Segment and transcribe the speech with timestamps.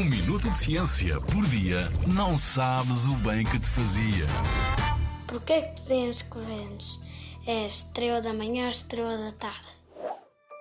[0.00, 4.24] Um minuto de ciência por dia não sabes o bem que te fazia.
[5.26, 6.98] Porquê é que dizemos que Vênus
[7.46, 9.68] é a estrela da manhã ou a estrela da tarde?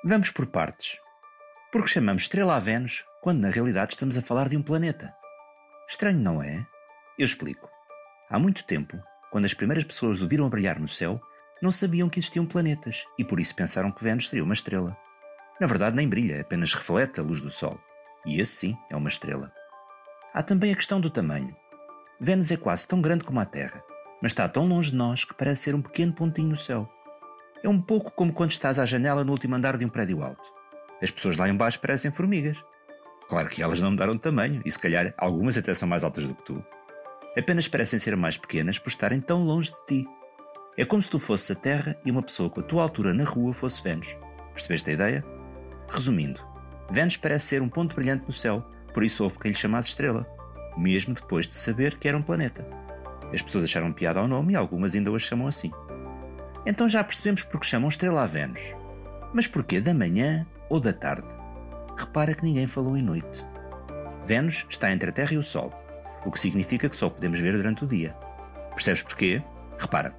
[0.04, 0.98] Vamos por partes.
[1.72, 5.16] Porque chamamos estrela a Vênus quando na realidade estamos a falar de um planeta.
[5.90, 6.68] Estranho, não é?
[7.18, 7.70] Eu explico.
[8.30, 9.02] Há muito tempo,
[9.32, 11.18] quando as primeiras pessoas o viram a brilhar no céu,
[11.62, 14.98] não sabiam que existiam planetas e por isso pensaram que Vênus seria uma estrela.
[15.62, 17.80] Na verdade, nem brilha, apenas reflete a luz do Sol.
[18.26, 19.52] E esse sim é uma estrela.
[20.34, 21.56] Há também a questão do tamanho.
[22.20, 23.84] Vênus é quase tão grande como a Terra,
[24.22, 26.90] mas está tão longe de nós que parece ser um pequeno pontinho no céu.
[27.64, 30.44] É um pouco como quando estás à janela no último andar de um prédio alto.
[31.02, 32.58] As pessoas lá embaixo parecem formigas.
[33.28, 36.28] Claro que elas não mudaram de tamanho, e se calhar algumas até são mais altas
[36.28, 36.64] do que tu.
[37.38, 40.10] Apenas parecem ser mais pequenas por estarem tão longe de ti.
[40.78, 43.24] É como se tu fosses a Terra e uma pessoa com a tua altura na
[43.24, 44.16] rua fosse Vênus.
[44.54, 45.26] Percebeste a ideia?
[45.90, 46.42] Resumindo,
[46.92, 50.28] Vênus parece ser um ponto brilhante no céu, por isso houve quem lhe chamasse estrela,
[50.78, 52.66] mesmo depois de saber que era um planeta.
[53.34, 55.72] As pessoas acharam piada ao nome e algumas ainda hoje chamam assim.
[56.66, 58.74] Então já percebemos porque chamam estrela a Vênus.
[59.34, 61.28] Mas porquê da manhã ou da tarde?
[61.96, 63.46] Repara que ninguém falou em noite.
[64.26, 65.72] Vênus está entre a Terra e o Sol,
[66.26, 68.16] o que significa que só podemos ver durante o dia.
[68.74, 69.44] Percebes porquê?
[69.78, 70.14] Repara,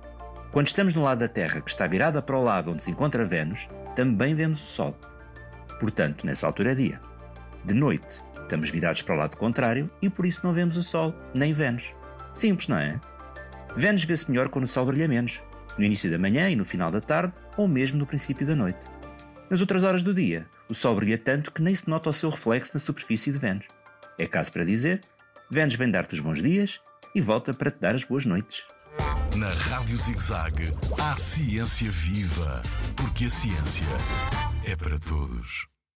[0.53, 3.25] quando estamos no lado da Terra que está virada para o lado onde se encontra
[3.25, 4.97] Vênus, também vemos o Sol.
[5.81, 7.01] Portanto, nessa altura é dia.
[7.65, 11.15] De noite, estamos virados para o lado contrário e por isso não vemos o Sol
[11.35, 11.93] nem Vênus.
[12.35, 13.01] Simples, não é?
[13.77, 15.43] Vênus vê-se melhor quando o Sol brilha menos,
[15.79, 18.79] no início da manhã e no final da tarde, ou mesmo no princípio da noite.
[19.49, 22.31] Nas outras horas do dia, o Sol brilha tanto que nem se nota o seu
[22.31, 23.67] reflexo na superfície de Vênus.
[24.19, 25.01] É caso para dizer,
[25.51, 26.81] Vênus vem dar-te os bons dias
[27.15, 28.65] e volta para te dar as boas noites.
[29.37, 32.61] Na Rádio ZigZag, há ciência viva,
[32.97, 33.87] porque a ciência
[34.65, 35.70] é para todos.